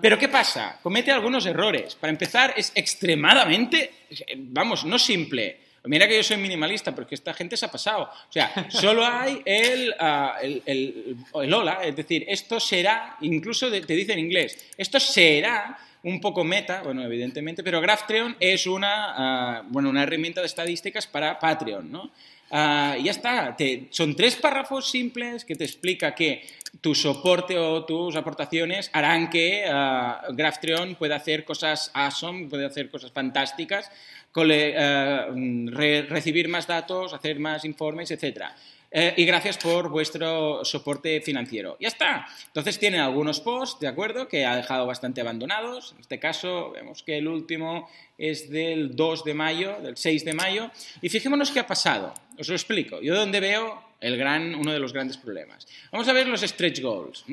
[0.00, 0.78] Pero ¿qué pasa?
[0.82, 1.94] Comete algunos errores.
[1.94, 3.90] Para empezar, es extremadamente,
[4.36, 8.04] vamos, no simple Mira que yo soy minimalista, porque esta gente se ha pasado.
[8.04, 13.94] O sea, solo hay el, uh, el, el, hola, es decir, esto será, incluso te
[13.94, 19.72] dice en inglés, esto será un poco meta, bueno, evidentemente, pero Graftreon es una, uh,
[19.72, 22.10] bueno, una herramienta de estadísticas para Patreon, ¿no?
[22.52, 23.56] Uh, ya está,
[23.88, 26.42] son tres párrafos simples que te explica que
[26.82, 32.90] tu soporte o tus aportaciones harán que uh, Graftreon pueda hacer cosas awesome, puede hacer
[32.90, 33.90] cosas fantásticas,
[34.32, 38.52] cole, uh, re, recibir más datos, hacer más informes, etc.
[38.94, 41.78] Eh, y gracias por vuestro soporte financiero.
[41.80, 42.26] Ya está.
[42.48, 44.28] Entonces tienen algunos posts, ¿de acuerdo?
[44.28, 45.92] Que ha dejado bastante abandonados.
[45.92, 47.88] En este caso, vemos que el último
[48.18, 50.70] es del 2 de mayo, del 6 de mayo.
[51.00, 52.12] Y fijémonos qué ha pasado.
[52.38, 53.00] Os lo explico.
[53.00, 55.66] Yo donde veo el gran, uno de los grandes problemas.
[55.90, 57.24] Vamos a ver los stretch goals.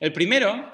[0.00, 0.72] El primero,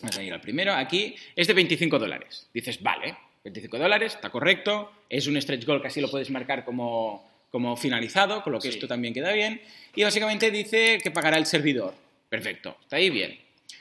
[0.00, 2.48] vamos a ir al primero, aquí, es de 25 dólares.
[2.54, 6.64] Dices, vale, 25 dólares, está correcto, es un stretch goal que así lo puedes marcar
[6.64, 9.60] como, como finalizado, con lo que esto también queda bien.
[9.94, 11.94] Y básicamente dice que pagará el servidor.
[12.28, 13.38] Perfecto, está ahí bien.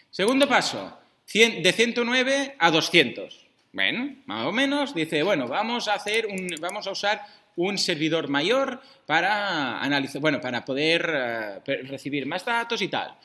[0.09, 0.97] Segundo paso,
[1.33, 3.45] de 109 a 200.
[3.73, 7.21] Bueno, más o menos, dice, bueno, vamos a hacer un, vamos a usar
[7.57, 13.15] un servidor mayor para analizar, bueno, para poder eh, recibir más datos y tal.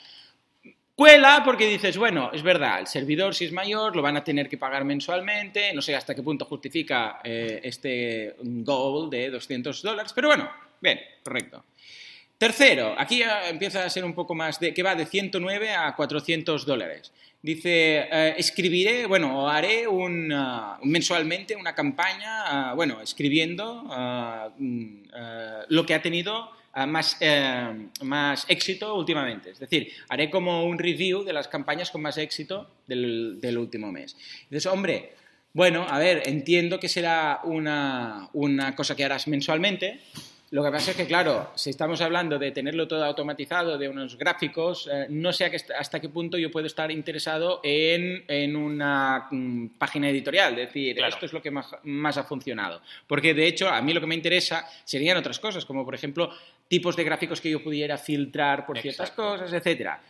[0.95, 4.51] Cuela porque dices, bueno, es verdad, el servidor si es mayor lo van a tener
[4.51, 10.13] que pagar mensualmente, no sé hasta qué punto justifica eh, este goal de 200 dólares,
[10.15, 11.65] pero bueno, bien, correcto.
[12.41, 16.65] Tercero, aquí empieza a ser un poco más de que va de 109 a 400
[16.65, 17.13] dólares.
[17.43, 24.59] Dice, eh, escribiré, bueno, haré un, uh, mensualmente una campaña, uh, bueno, escribiendo uh,
[25.69, 26.51] lo que ha tenido
[26.87, 29.51] más, eh, más éxito últimamente.
[29.51, 33.93] Es decir, haré como un review de las campañas con más éxito del, del último
[33.93, 34.17] mes.
[34.49, 35.13] Dices, hombre,
[35.53, 40.01] bueno, a ver, entiendo que será una, una cosa que harás mensualmente,
[40.53, 44.19] lo que pasa es que, claro, si estamos hablando de tenerlo todo automatizado, de unos
[44.19, 50.09] gráficos, eh, no sé hasta qué punto yo puedo estar interesado en, una mm, página
[50.09, 52.83] editorial, decir, esto es lo que más, ha funcionado.
[53.07, 56.33] Porque, de hecho, a mí lo que me interesa serían otras cosas, como, por ejemplo,
[56.67, 60.01] tipos de gráficos que yo pudiera filtrar por ciertas cosas, etcétera.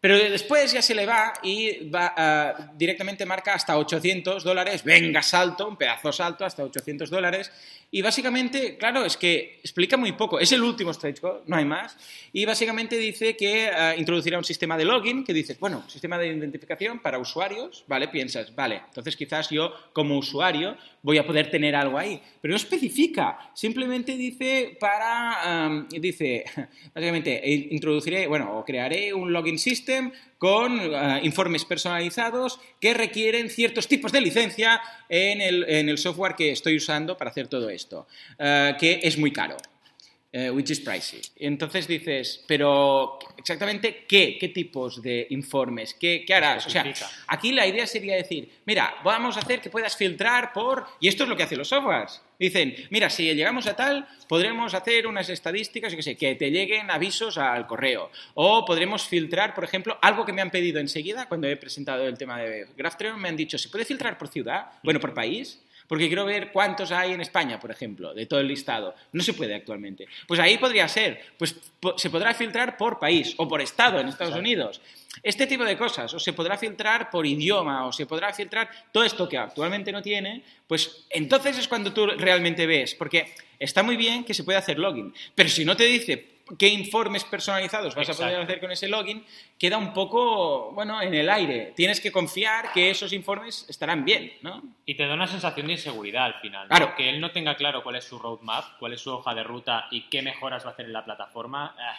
[0.00, 4.84] Pero después ya se le va y va, ah, directamente marca hasta 800 dólares.
[4.84, 7.50] Venga, salto, un pedazo salto hasta 800 dólares.
[7.90, 10.38] Y básicamente, claro, es que explica muy poco.
[10.38, 11.96] Es el último stretch goal, no hay más.
[12.32, 16.28] Y básicamente dice que ah, introducirá un sistema de login que dices, bueno, sistema de
[16.28, 18.08] identificación para usuarios, ¿vale?
[18.08, 22.20] Piensas, vale, entonces quizás yo como usuario voy a poder tener algo ahí.
[22.42, 26.44] Pero no especifica, simplemente dice para, dice,
[26.94, 27.40] básicamente,
[27.70, 34.10] introduciré, bueno, o crearé un login system con ah, informes personalizados que requieren ciertos tipos
[34.10, 38.08] de licencia en el, software que estoy usando para hacer todo esto,
[38.40, 39.56] ah, que es muy caro.
[40.38, 41.22] Eh, which is pricey.
[41.36, 46.66] Entonces dices, pero exactamente qué, qué tipos de informes, qué, qué harás.
[46.66, 46.84] O sea,
[47.28, 51.22] aquí la idea sería decir, mira, vamos a hacer que puedas filtrar por, y esto
[51.22, 52.20] es lo que hacen los softwares.
[52.38, 56.50] Dicen, mira, si llegamos a tal, podremos hacer unas estadísticas, yo qué sé, que te
[56.50, 58.10] lleguen avisos al correo.
[58.34, 62.18] O podremos filtrar, por ejemplo, algo que me han pedido enseguida cuando he presentado el
[62.18, 64.66] tema de GraphTrail, me han dicho, ¿se puede filtrar por ciudad?
[64.82, 68.48] Bueno, por país porque quiero ver cuántos hay en España, por ejemplo, de todo el
[68.48, 68.94] listado.
[69.12, 70.06] No se puede actualmente.
[70.26, 71.56] Pues ahí podría ser, pues
[71.96, 74.80] se podrá filtrar por país o por estado en Estados Unidos.
[75.22, 79.04] Este tipo de cosas, o se podrá filtrar por idioma, o se podrá filtrar todo
[79.04, 83.96] esto que actualmente no tiene, pues entonces es cuando tú realmente ves, porque está muy
[83.96, 88.08] bien que se pueda hacer login, pero si no te dice qué informes personalizados vas
[88.08, 89.24] a poder hacer con ese login,
[89.58, 91.72] queda un poco, bueno, en el aire.
[91.74, 94.62] Tienes que confiar que esos informes estarán bien, ¿no?
[94.84, 96.68] Y te da una sensación de inseguridad al final.
[96.68, 96.94] Claro.
[96.94, 99.86] Que él no tenga claro cuál es su roadmap, cuál es su hoja de ruta
[99.90, 101.74] y qué mejoras va a hacer en la plataforma.
[101.78, 101.96] Ah.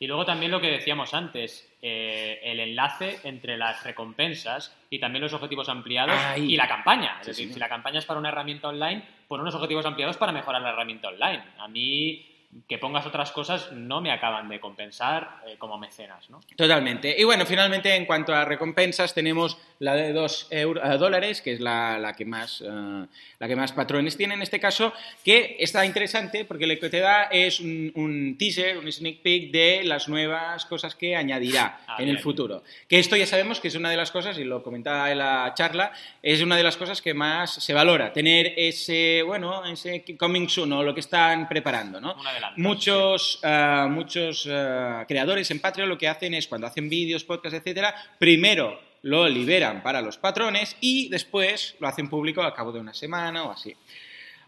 [0.00, 5.22] Y luego también lo que decíamos antes, eh, el enlace entre las recompensas y también
[5.22, 7.16] los objetivos ampliados y la campaña.
[7.20, 10.30] Es decir, si la campaña es para una herramienta online, pon unos objetivos ampliados para
[10.30, 11.42] mejorar la herramienta online.
[11.58, 16.40] A mí que pongas otras cosas no me acaban de compensar eh, como mecenas, ¿no?
[16.56, 17.14] Totalmente.
[17.18, 20.64] Y bueno, finalmente en cuanto a recompensas tenemos la de 2 eh,
[20.98, 23.06] dólares, que es la, que más, eh,
[23.38, 24.92] la que más patrones tiene en este caso,
[25.24, 29.82] que está interesante porque lo que te da es un, teaser, un sneak peek de
[29.84, 32.64] las nuevas cosas que añadirá ah, en el futuro.
[32.88, 35.52] Que esto ya sabemos que es una de las cosas, y lo comentaba en la
[35.54, 40.48] charla, es una de las cosas que más se valora, tener ese, bueno, ese coming
[40.48, 42.16] soon o lo que están preparando, ¿no?
[42.56, 47.58] Muchos, eh, muchos eh, creadores en Patreon lo que hacen es cuando hacen vídeos, podcasts,
[47.58, 52.80] etcétera, primero lo liberan para los patrones y después lo hacen público al cabo de
[52.80, 53.74] una semana o así.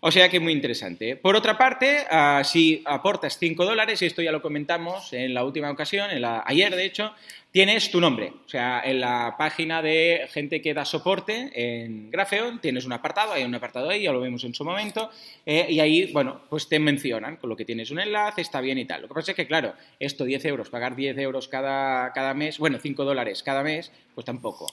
[0.03, 1.17] O sea que muy interesante.
[1.17, 5.45] Por otra parte, ah, si aportas 5 dólares, y esto ya lo comentamos en la
[5.45, 7.13] última ocasión, en la, ayer de hecho,
[7.51, 8.33] tienes tu nombre.
[8.47, 13.35] O sea, en la página de gente que da soporte en Grafeon tienes un apartado,
[13.35, 15.11] hay un apartado ahí, ya lo vemos en su momento,
[15.45, 18.79] eh, y ahí, bueno, pues te mencionan con lo que tienes un enlace, está bien
[18.79, 19.03] y tal.
[19.03, 22.59] Lo que pasa es que, claro, esto 10 euros, pagar 10 euros cada, cada mes,
[22.59, 24.67] bueno, 5 dólares cada mes, pues tampoco.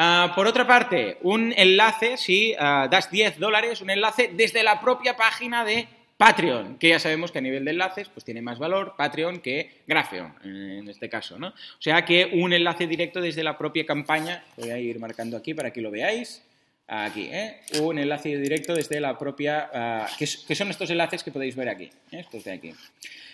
[0.00, 4.80] Ah, por otra parte, un enlace, si ah, das 10 dólares, un enlace desde la
[4.80, 8.60] propia página de Patreon, que ya sabemos que a nivel de enlaces pues tiene más
[8.60, 11.48] valor Patreon que Grapheon, en este caso, ¿no?
[11.48, 15.52] O sea que un enlace directo desde la propia campaña, voy a ir marcando aquí
[15.52, 16.44] para que lo veáis,
[16.88, 17.60] aquí, ¿eh?
[17.82, 21.84] un enlace directo desde la propia, ah, que, son estos enlaces que podéis ver aquí,
[22.10, 22.20] ¿eh?
[22.20, 22.74] estos de aquí.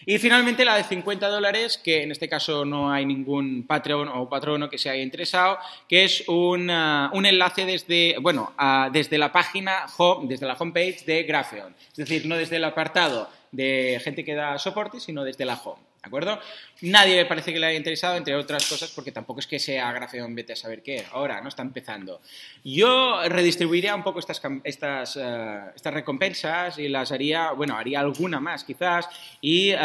[0.07, 4.29] Y finalmente la de 50 dólares, que en este caso no hay ningún Patreon o
[4.29, 9.17] patrono que se haya interesado, que es un, ah, un enlace desde, bueno, ah, desde
[9.19, 11.75] la página home, desde la homepage de Grapheon.
[11.91, 15.94] Es decir, no desde el apartado de gente que da soporte, sino desde la home.
[16.05, 16.39] ¿De acuerdo?
[16.83, 20.35] Nadie parece que le haya interesado, entre otras cosas, porque tampoco es que sea Grafeon
[20.35, 21.03] vete a saber qué.
[21.13, 21.49] Ahora, ¿no?
[21.49, 22.21] Está empezando.
[22.63, 28.39] Yo redistribuiría un poco estas, estas, eh, estas recompensas y las haría, bueno, haría alguna
[28.39, 29.09] más quizás,
[29.41, 29.79] y eh,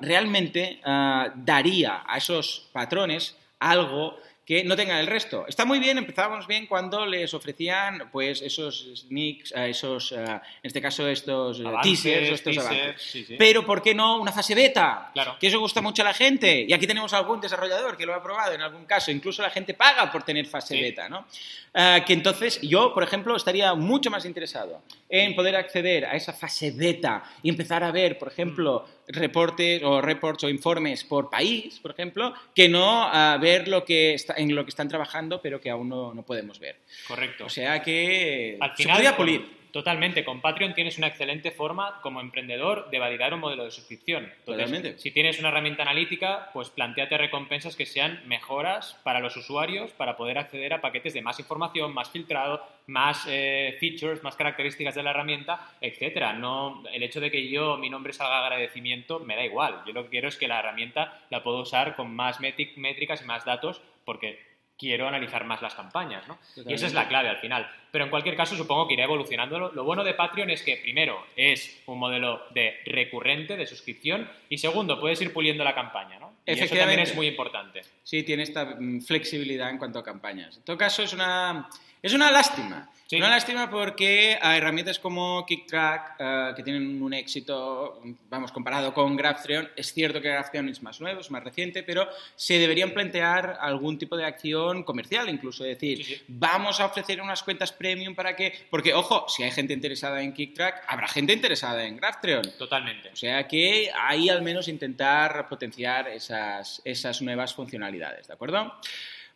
[0.00, 4.16] realmente eh, daría a esos patrones algo
[4.50, 5.44] que no tengan el resto.
[5.46, 11.06] Está muy bien, empezábamos bien cuando les ofrecían pues esos sneaks, esos, en este caso
[11.06, 13.28] estos eh, teasers, estos avances.
[13.38, 15.12] Pero ¿por qué no una fase beta?
[15.12, 15.36] Claro.
[15.38, 16.66] Que eso gusta mucho a la gente.
[16.68, 19.12] Y aquí tenemos algún desarrollador que lo ha probado en algún caso.
[19.12, 21.26] Incluso la gente paga por tener fase beta, ¿no?
[21.72, 26.72] que entonces yo, por ejemplo, estaría mucho más interesado en poder acceder a esa fase
[26.72, 31.90] beta y empezar a ver, por ejemplo, reportes o reports o informes por país, por
[31.92, 35.70] ejemplo, que no a ver lo que está, en lo que están trabajando, pero que
[35.70, 36.76] aún no, no podemos ver.
[37.06, 37.46] Correcto.
[37.46, 39.59] O sea que Al final, se podría pulir.
[39.72, 44.32] Totalmente, con Patreon tienes una excelente forma como emprendedor de validar un modelo de suscripción.
[44.44, 44.98] Totalmente.
[44.98, 50.16] Si tienes una herramienta analítica, pues planteate recompensas que sean mejoras para los usuarios para
[50.16, 55.02] poder acceder a paquetes de más información, más filtrado, más eh, features, más características de
[55.02, 56.32] la herramienta, etcétera.
[56.32, 59.82] No, el hecho de que yo mi nombre salga agradecimiento me da igual.
[59.86, 63.24] Yo lo que quiero es que la herramienta la puedo usar con más métricas y
[63.24, 64.49] más datos porque
[64.80, 66.38] quiero analizar más las campañas, ¿no?
[66.66, 67.70] Y esa es la clave al final.
[67.90, 69.70] Pero en cualquier caso, supongo que irá evolucionando.
[69.72, 74.56] Lo bueno de Patreon es que, primero, es un modelo de recurrente, de suscripción, y
[74.56, 76.32] segundo, puedes ir puliendo la campaña, ¿no?
[76.46, 77.82] Y eso también es muy importante.
[78.02, 80.56] Sí, tiene esta mm, flexibilidad en cuanto a campañas.
[80.56, 81.68] En todo caso, es una,
[82.02, 88.00] es una lástima una lástima porque a herramientas como KickTrack, eh, que tienen un éxito,
[88.28, 92.08] vamos, comparado con Graphtreon, es cierto que Graphtreon es más nuevo, es más reciente, pero
[92.36, 97.72] se deberían plantear algún tipo de acción comercial, incluso decir, vamos a ofrecer unas cuentas
[97.72, 101.96] premium para que, porque ojo, si hay gente interesada en KickTrack, habrá gente interesada en
[101.96, 102.52] Graphtreon.
[102.58, 103.10] Totalmente.
[103.10, 108.72] O sea que ahí al menos intentar potenciar esas, esas nuevas funcionalidades, ¿de acuerdo?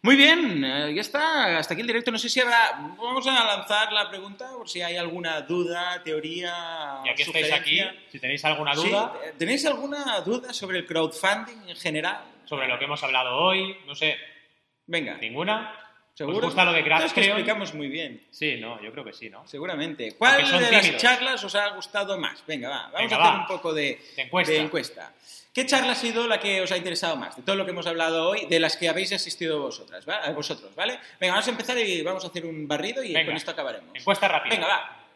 [0.04, 1.56] Muy bien, eh, ya está.
[1.56, 2.10] Hasta aquí el directo.
[2.10, 2.78] No sé si habrá.
[2.98, 7.00] Vamos a lanzar la pregunta por si hay alguna duda, teoría.
[7.06, 7.80] Ya que estáis aquí,
[8.12, 9.14] si tenéis alguna duda.
[9.24, 12.18] Eh, ¿Tenéis alguna duda sobre el crowdfunding en general?
[12.44, 14.18] Sobre lo que hemos hablado hoy, no sé.
[14.86, 15.16] Venga.
[15.16, 15.74] ¿Ninguna?
[16.12, 16.36] ¿Seguro?
[16.36, 18.26] ¿Os gusta lo de Graph, explicamos muy bien.
[18.30, 19.48] Sí, no, yo creo que sí, ¿no?
[19.48, 20.16] Seguramente.
[20.18, 22.44] ¿Cuál de las charlas os ha gustado más?
[22.46, 22.90] Venga, va.
[22.92, 25.14] Vamos a hacer un poco de, De encuesta.
[25.54, 27.36] ¿Qué charla ha sido la que os ha interesado más?
[27.36, 30.98] De todo lo que hemos hablado hoy, de las que habéis asistido vosotras, vosotros, ¿vale?
[31.20, 33.90] Venga, vamos a empezar y vamos a hacer un barrido y con esto acabaremos.
[33.94, 34.52] Encuesta rápida.
[34.52, 35.06] Venga, va.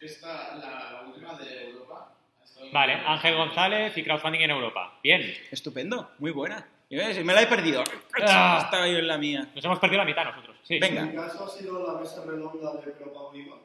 [0.00, 2.14] Esta, la, última de Europa.
[2.72, 4.98] Vale, Ángel González y crowdfunding en Europa.
[5.02, 5.34] Bien.
[5.50, 6.66] Estupendo, muy buena.
[6.88, 7.84] Me la he perdido.
[8.22, 8.62] Ah.
[8.64, 9.48] Estaba yo en la mía.
[9.54, 10.56] Nos hemos perdido la mitad nosotros.
[10.62, 10.78] Sí.
[10.78, 11.02] Venga.
[11.02, 13.56] En mi caso ha sido la mesa redonda de Europa Univa.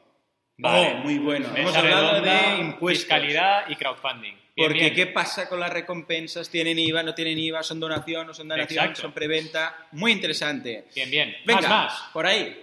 [0.58, 1.48] Vale, oh, muy bueno.
[1.54, 3.04] Hemos hablado de impuestos.
[3.04, 4.34] Fiscalidad y crowdfunding.
[4.56, 6.50] Porque ¿qué pasa con las recompensas?
[6.50, 7.62] ¿Tienen IVA, no tienen IVA?
[7.62, 8.96] ¿Son donación, no son donación?
[8.96, 9.86] ¿Son preventa?
[9.92, 10.86] Muy interesante.
[10.94, 11.36] Bien, bien.
[11.44, 12.60] Venga, más, por ahí.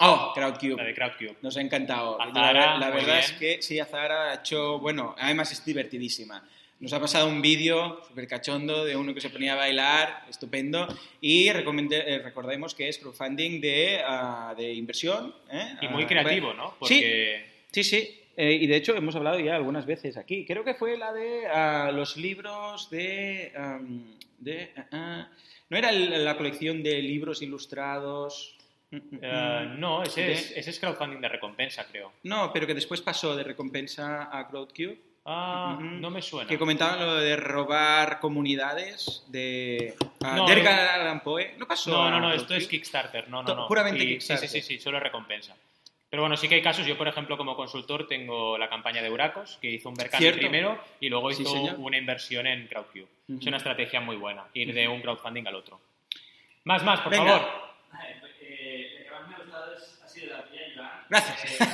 [0.00, 0.76] Oh, Crowdcube.
[0.76, 1.36] La de Crowdcube.
[1.42, 2.16] Nos ha encantado.
[2.32, 6.46] La, verdad es que sí, Azara ha hecho, bueno, además es divertidísima.
[6.78, 10.86] Nos ha pasado un vídeo súper cachondo de uno que se ponía a bailar, estupendo,
[11.22, 15.34] y eh, recordemos que es crowdfunding de, ah, de inversión.
[15.50, 15.74] ¿eh?
[15.80, 16.74] Y muy ah, creativo, ¿no?
[16.78, 17.44] Porque...
[17.70, 18.20] Sí, sí, sí.
[18.36, 20.44] Eh, y de hecho hemos hablado ya algunas veces aquí.
[20.44, 23.52] Creo que fue la de ah, los libros de...
[24.38, 24.70] de
[25.70, 28.54] ¿No era la colección de libros ilustrados?
[28.90, 29.80] Mm, mm, mm.
[29.80, 32.12] no, ese, es, ese es crowdfunding de recompensa, creo.
[32.24, 35.15] No, pero que después pasó de recompensa a CrowdCube.
[35.26, 36.48] Ah, no me suena.
[36.48, 39.96] Que comentaban lo de robar comunidades de.
[40.20, 41.22] Uh, no, Edgar
[41.58, 41.90] No pasó.
[41.90, 43.28] No, no, no, esto es Kickstarter.
[43.28, 43.66] No, no, no.
[43.66, 44.48] Puramente Kickstarter.
[44.48, 45.56] Sí, sí, sí, solo recompensa.
[46.08, 46.86] Pero bueno, sí que hay casos.
[46.86, 50.78] Yo, por ejemplo, como consultor, tengo la campaña de Uracos, que hizo un mercado primero
[51.00, 53.08] y luego hizo una inversión en CrowdCube.
[53.40, 55.80] Es una estrategia muy buena, ir de un crowdfunding al otro.
[56.64, 57.42] Más, más, por favor.
[58.40, 61.60] Eh, lo que más me ha gustado ha sido la Gracias.
[61.60, 61.64] Eh,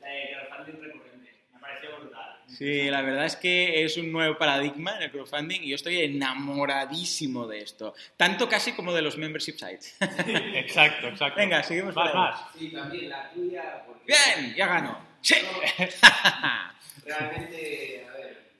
[0.00, 1.34] la de crowdfunding recurrente.
[1.52, 2.36] Me pareció brutal.
[2.58, 6.00] Sí, la verdad es que es un nuevo paradigma en el crowdfunding y yo estoy
[6.00, 7.94] enamoradísimo de esto.
[8.16, 9.94] Tanto casi como de los membership sites.
[10.00, 11.36] exacto, exacto.
[11.38, 12.40] Venga, seguimos más, más.
[12.58, 13.84] Sí, también la tuya.
[14.04, 14.98] Bien, ya ganó.
[15.22, 15.36] Sí.
[17.06, 18.50] Realmente, a ver,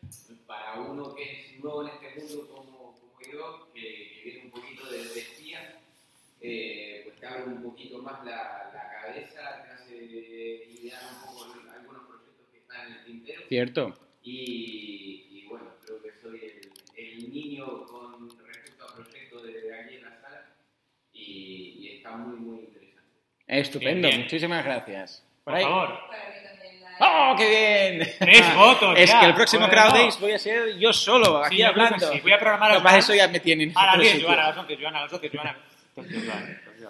[0.46, 4.50] para uno que es nuevo en este mundo como, como yo, que, que viene un
[4.52, 5.74] poquito de, de espía,
[6.40, 11.46] eh, pues te abre un poquito más la, la cabeza, te hace idear un poco
[12.78, 13.42] proyectos en el tintero.
[13.48, 13.98] Cierto.
[14.22, 19.94] Y, y bueno, creo que soy el, el niño con respecto al proyecto de aquí
[19.96, 20.46] en la sala
[21.12, 23.08] y, y está muy, muy interesante.
[23.46, 24.20] Estupendo, Bien, bien.
[24.22, 25.24] muchísimas gracias.
[25.44, 25.98] Por favor.
[27.00, 28.08] ¡Oh, qué bien!
[28.18, 29.20] Tres votos Es ya.
[29.20, 29.82] que el próximo Bueno.
[29.82, 32.10] Crowd Days voy a ser yo solo, aquí Sí, hablando.
[32.12, 32.20] sí.
[32.20, 32.98] Voy a programar para plan.
[32.98, 33.70] eso ya me tienen.
[33.70, 34.26] en A las otro 10, sitio.
[34.28, 35.58] Joana, a las 11, Joana, a las 12, Joana.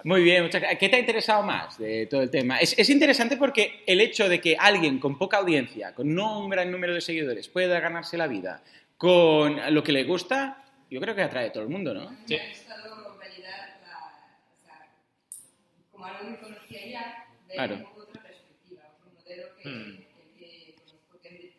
[0.04, 0.78] Muy bien, muchas gracias.
[0.80, 2.58] ¿Qué te ha interesado más de todo el tema?
[2.58, 6.48] Es, es interesante porque el hecho de que alguien con poca audiencia, con no un
[6.50, 8.62] gran número de seguidores, pueda ganarse la vida
[8.96, 12.10] con lo que le gusta, yo creo que atrae a todo el mundo, ¿no?
[12.26, 12.34] Sí.
[12.36, 13.98] Me ha gustado validar la,
[14.56, 14.88] o sea,
[15.92, 17.74] como algo que conocía ya, ver Claro.
[17.76, 19.96] un poco otra perspectiva, otro modelo que, Hmm.
[20.38, 21.52] que, que conozco que es de TV.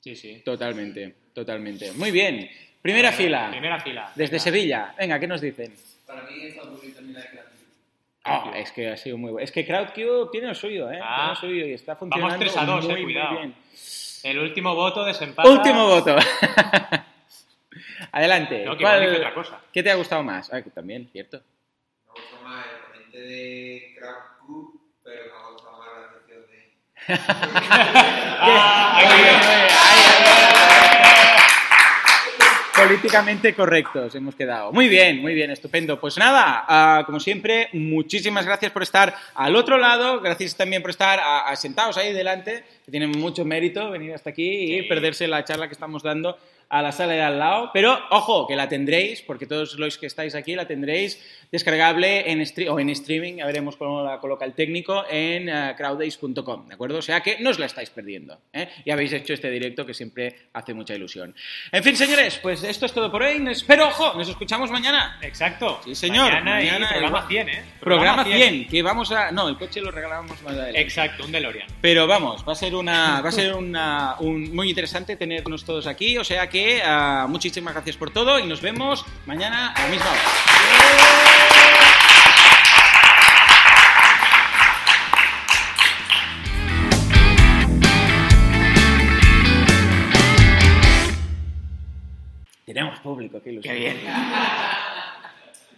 [0.00, 0.42] Sí, sí.
[0.44, 1.92] Totalmente, totalmente.
[1.92, 2.48] Muy bien.
[2.82, 4.10] Primera fila, Primera fila.
[4.16, 4.42] desde Venga.
[4.44, 4.94] Sevilla.
[4.98, 5.72] Venga, ¿qué nos dicen?
[6.14, 7.62] Para mí muy bien también la creatividad.
[8.24, 9.44] Ah, es que ha sido muy bueno.
[9.44, 11.00] Es que CrowdCube tiene lo suyo, ¿eh?
[11.02, 11.16] Ah.
[11.16, 13.38] Tiene lo suyo y está funcionando tres a dos, eh, muy, muy cuidado.
[13.38, 13.54] bien.
[14.22, 15.48] El último voto desempata.
[15.48, 16.16] Último voto.
[18.12, 18.64] Adelante.
[18.64, 19.60] No, que ¿Cuál- otra cosa.
[19.72, 20.52] ¿Qué te ha gustado más?
[20.52, 21.38] Ah, también, cierto.
[22.06, 24.68] Me gusta más el ponente de Crowd
[25.02, 26.76] pero me ha gustado más la sección de.
[28.44, 29.36] Ah, Muy aquí bien,
[32.82, 34.72] Políticamente correctos hemos quedado.
[34.72, 36.00] Muy bien, muy bien, estupendo.
[36.00, 40.20] Pues nada, ah, como siempre, muchísimas gracias por estar al otro lado.
[40.20, 44.30] Gracias también por estar ah, ah, sentados ahí delante, que tienen mucho mérito venir hasta
[44.30, 44.88] aquí y Sí.
[44.88, 46.36] perderse la charla que estamos dando
[46.72, 47.70] a la sala de al lado.
[47.72, 52.42] Pero ojo, que la tendréis, porque todos los que estáis aquí la tendréis descargable en,
[52.70, 56.98] o en streaming, ya veremos cómo la coloca el técnico, en eh, crowdays.com, ¿de acuerdo?
[56.98, 58.40] O sea que no os la estáis perdiendo.
[58.54, 58.68] ¿eh?
[58.86, 61.34] Y habéis hecho este directo que siempre hace mucha ilusión.
[61.70, 63.38] En fin, señores, pues esto es todo por hoy.
[63.38, 65.18] Nos- Pero ojo, nos escuchamos mañana.
[65.20, 65.78] Exacto.
[65.84, 66.32] Sí, señor.
[66.32, 67.28] Mañana, y Mañana programa igual.
[67.28, 67.64] 100, ¿eh?
[67.80, 69.30] Programa 100, que vamos a...
[69.30, 70.80] No, el coche lo regalamos más adelante.
[70.80, 71.68] Exacto, un DeLorean.
[71.82, 75.86] Pero vamos, va a ser una, va a ser una, un, muy interesante tenernos todos
[75.86, 76.16] aquí.
[76.16, 80.10] O sea que ah, muchísimas gracias por todo y nos vemos mañana a la misma
[80.10, 80.20] hora.
[92.64, 93.74] Tenemos público, qué ilusión.
[93.74, 93.96] Qué bien.